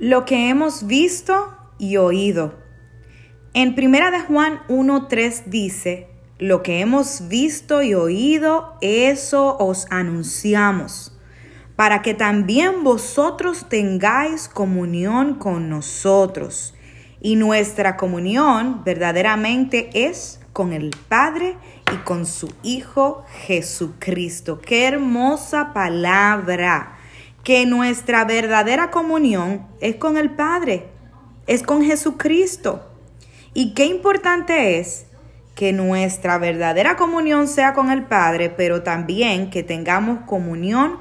[0.00, 2.54] lo que hemos visto y oído.
[3.52, 11.14] En Primera de Juan 1:3 dice, lo que hemos visto y oído, eso os anunciamos,
[11.76, 16.74] para que también vosotros tengáis comunión con nosotros.
[17.20, 21.58] Y nuestra comunión verdaderamente es con el Padre
[21.92, 24.62] y con su Hijo Jesucristo.
[24.62, 26.96] Qué hermosa palabra
[27.42, 30.88] que nuestra verdadera comunión es con el Padre,
[31.46, 32.86] es con Jesucristo.
[33.54, 35.06] Y qué importante es
[35.54, 40.98] que nuestra verdadera comunión sea con el Padre, pero también que tengamos comunión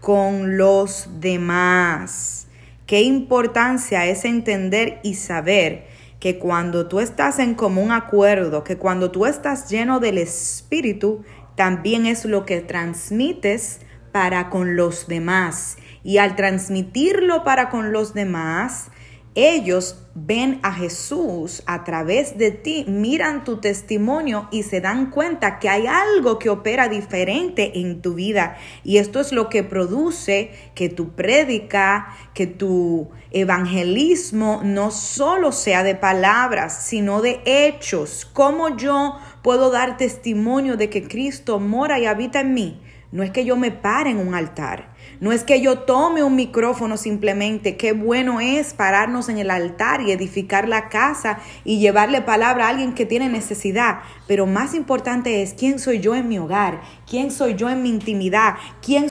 [0.00, 2.48] con los demás.
[2.86, 5.86] Qué importancia es entender y saber
[6.18, 11.24] que cuando tú estás en común acuerdo, que cuando tú estás lleno del Espíritu,
[11.56, 13.80] también es lo que transmites
[14.12, 15.78] para con los demás.
[16.04, 18.90] Y al transmitirlo para con los demás,
[19.34, 25.58] ellos ven a Jesús a través de ti, miran tu testimonio y se dan cuenta
[25.58, 28.58] que hay algo que opera diferente en tu vida.
[28.84, 35.82] Y esto es lo que produce que tu prédica, que tu evangelismo no solo sea
[35.82, 38.28] de palabras, sino de hechos.
[38.34, 42.82] ¿Cómo yo puedo dar testimonio de que Cristo mora y habita en mí?
[43.12, 46.34] No es que yo me pare en un altar, no es que yo tome un
[46.34, 47.76] micrófono simplemente.
[47.76, 52.70] Qué bueno es pararnos en el altar y edificar la casa y llevarle palabra a
[52.70, 54.00] alguien que tiene necesidad.
[54.26, 57.88] Pero más importante es quién soy yo en mi hogar, quién soy yo en mi
[57.90, 59.10] intimidad, quién,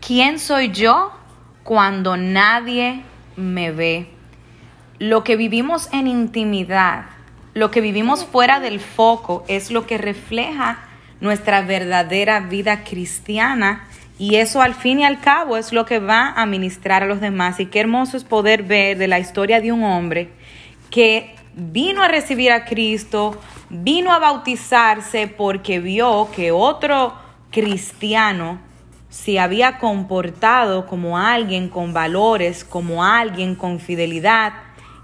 [0.00, 1.10] quién soy yo
[1.62, 3.02] cuando nadie
[3.36, 4.08] me ve.
[4.98, 7.06] Lo que vivimos en intimidad,
[7.52, 10.86] lo que vivimos fuera del foco es lo que refleja
[11.20, 13.86] nuestra verdadera vida cristiana
[14.20, 17.22] y eso al fin y al cabo es lo que va a ministrar a los
[17.22, 17.58] demás.
[17.58, 20.28] Y qué hermoso es poder ver de la historia de un hombre
[20.90, 27.14] que vino a recibir a Cristo, vino a bautizarse porque vio que otro
[27.50, 28.60] cristiano
[29.08, 34.52] se había comportado como alguien con valores, como alguien con fidelidad.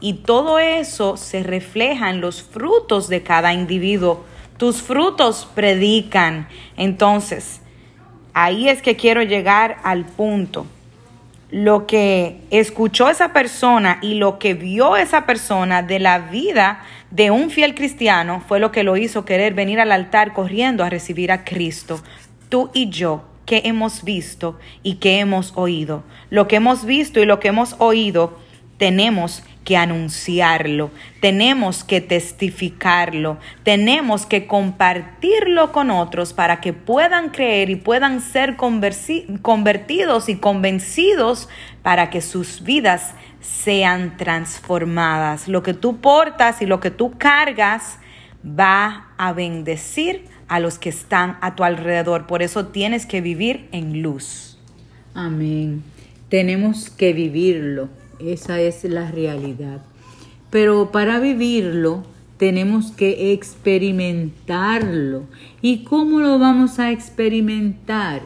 [0.00, 4.24] Y todo eso se refleja en los frutos de cada individuo
[4.56, 6.48] tus frutos predican.
[6.76, 7.60] Entonces,
[8.34, 10.66] ahí es que quiero llegar al punto.
[11.50, 17.30] Lo que escuchó esa persona y lo que vio esa persona de la vida de
[17.30, 21.30] un fiel cristiano fue lo que lo hizo querer venir al altar corriendo a recibir
[21.30, 22.00] a Cristo.
[22.48, 26.04] Tú y yo, que hemos visto y que hemos oído.
[26.30, 28.38] Lo que hemos visto y lo que hemos oído
[28.78, 30.90] tenemos que anunciarlo,
[31.20, 38.56] tenemos que testificarlo, tenemos que compartirlo con otros para que puedan creer y puedan ser
[38.56, 41.48] convertidos y convencidos
[41.82, 45.46] para que sus vidas sean transformadas.
[45.46, 47.98] Lo que tú portas y lo que tú cargas
[48.44, 52.26] va a bendecir a los que están a tu alrededor.
[52.26, 54.58] Por eso tienes que vivir en luz.
[55.14, 55.82] Amén.
[56.28, 57.88] Tenemos que vivirlo
[58.26, 59.82] esa es la realidad.
[60.50, 62.02] Pero para vivirlo
[62.36, 65.22] tenemos que experimentarlo.
[65.60, 68.22] ¿Y cómo lo vamos a experimentar?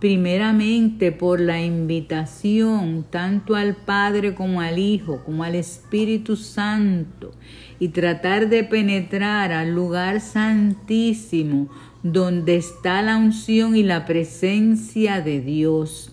[0.00, 7.32] Primeramente por la invitación tanto al Padre como al Hijo, como al Espíritu Santo,
[7.78, 11.68] y tratar de penetrar al lugar santísimo
[12.02, 16.11] donde está la unción y la presencia de Dios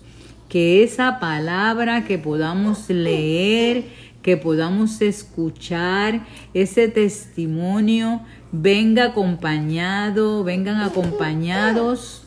[0.50, 3.84] que esa palabra que podamos leer,
[4.20, 12.24] que podamos escuchar, ese testimonio venga acompañado, vengan acompañados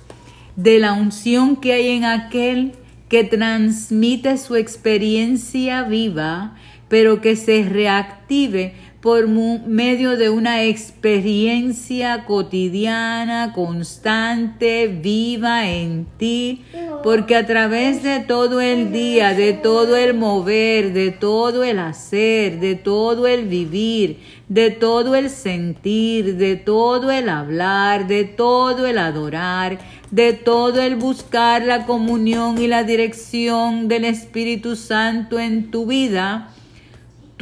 [0.56, 2.72] de la unción que hay en aquel
[3.10, 6.56] que transmite su experiencia viva,
[6.88, 16.64] pero que se reactive por medio de una experiencia cotidiana, constante, viva en ti,
[17.04, 22.62] porque a través de todo el día, de todo el mover, de todo el hacer,
[22.62, 28.98] de todo el vivir, de todo el sentir, de todo el hablar, de todo el
[28.98, 29.80] adorar,
[30.12, 36.54] de todo el buscar la comunión y la dirección del Espíritu Santo en tu vida,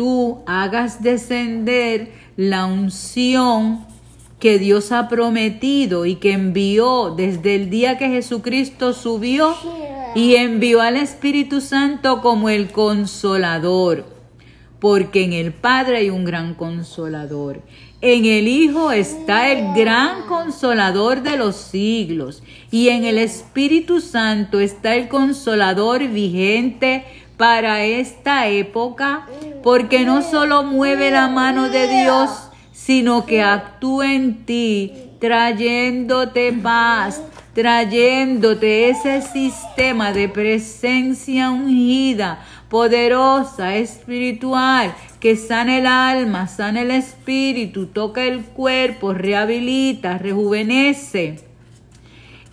[0.02, 3.86] tú hagas descender la unción
[4.40, 9.56] que Dios ha prometido y que envió desde el día que Jesucristo subió
[10.16, 14.06] y envió al Espíritu Santo como el consolador.
[14.80, 17.62] Porque en el Padre hay un gran consolador.
[18.02, 22.42] En el Hijo está el gran consolador de los siglos.
[22.72, 27.06] Y en el Espíritu Santo está el consolador vigente
[27.42, 29.26] para esta época,
[29.64, 32.30] porque no solo mueve la mano de Dios,
[32.72, 37.20] sino que actúa en ti, trayéndote paz,
[37.56, 47.88] trayéndote ese sistema de presencia ungida, poderosa, espiritual, que sana el alma, sana el espíritu,
[47.88, 51.40] toca el cuerpo, rehabilita, rejuvenece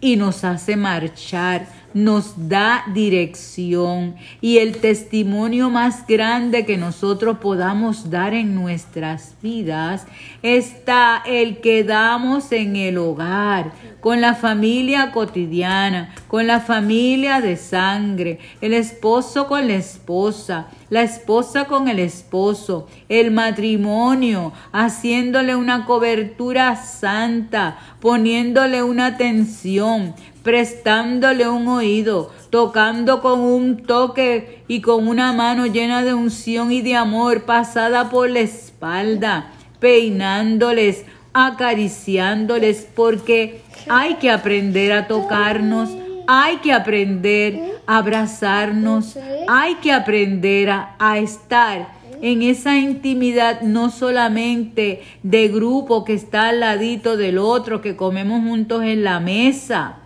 [0.00, 1.67] y nos hace marchar
[2.05, 10.06] nos da dirección y el testimonio más grande que nosotros podamos dar en nuestras vidas
[10.43, 17.56] está el que damos en el hogar, con la familia cotidiana, con la familia de
[17.56, 25.85] sangre, el esposo con la esposa, la esposa con el esposo, el matrimonio, haciéndole una
[25.85, 30.15] cobertura santa, poniéndole una atención,
[30.49, 36.81] prestándole un oído, tocando con un toque y con una mano llena de unción y
[36.81, 41.05] de amor pasada por la espalda, peinándoles,
[41.35, 43.61] acariciándoles, porque
[43.91, 45.91] hay que aprender a tocarnos,
[46.27, 49.19] hay que aprender a abrazarnos,
[49.49, 51.89] hay que aprender a, a estar
[52.23, 58.43] en esa intimidad no solamente de grupo que está al ladito del otro, que comemos
[58.43, 59.99] juntos en la mesa,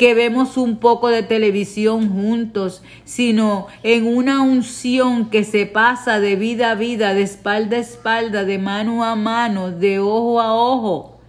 [0.00, 6.36] que vemos un poco de televisión juntos, sino en una unción que se pasa de
[6.36, 11.20] vida a vida, de espalda a espalda, de mano a mano, de ojo a ojo.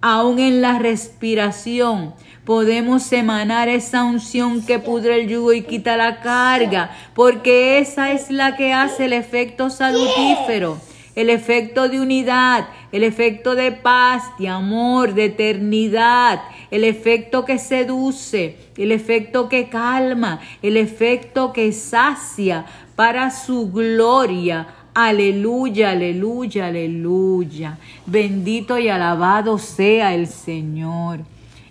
[0.00, 2.12] Aún en la respiración
[2.44, 8.32] podemos emanar esa unción que pudre el yugo y quita la carga, porque esa es
[8.32, 10.80] la que hace el efecto salutífero
[11.18, 17.58] el efecto de unidad, el efecto de paz, de amor, de eternidad, el efecto que
[17.58, 24.68] seduce, el efecto que calma, el efecto que sacia para su gloria.
[24.94, 27.78] Aleluya, aleluya, aleluya.
[28.06, 31.18] Bendito y alabado sea el Señor.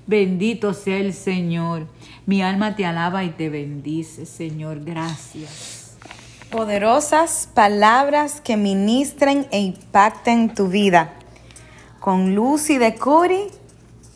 [0.06, 1.88] Bendito sea el Señor.
[2.26, 4.84] Mi alma te alaba y te bendice, Señor.
[4.84, 5.87] Gracias.
[6.52, 11.14] Poderosas palabras que ministren e impacten tu vida.
[12.00, 13.48] Con Lucy de Curi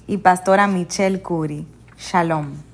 [0.07, 1.65] y Pastora Michelle Curi.
[1.97, 2.70] Shalom.